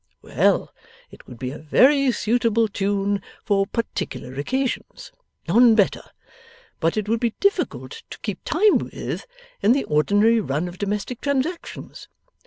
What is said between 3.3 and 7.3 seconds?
for particular occasions none better but it would